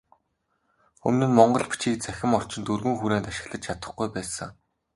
[1.07, 4.49] Өмнө монгол бичгийг цахим орчинд өргөн хүрээнд ашиглаж чадахгүй байсан.